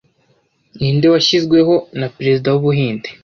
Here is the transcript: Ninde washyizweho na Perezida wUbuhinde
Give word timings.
Ninde 0.77 1.07
washyizweho 1.13 1.73
na 1.99 2.07
Perezida 2.17 2.47
wUbuhinde 2.53 3.09